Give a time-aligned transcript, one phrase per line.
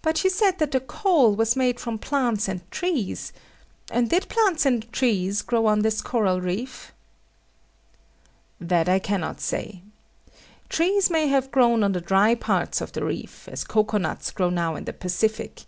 [0.00, 3.34] But you said that the coal was made from plants and trees,
[3.90, 6.94] and did plants and trees grow on this coral reef?
[8.58, 9.82] That I cannot say.
[10.70, 14.48] Trees may have grown on the dry parts of the reef, as cocoa nuts grow
[14.48, 15.64] now in the Pacific.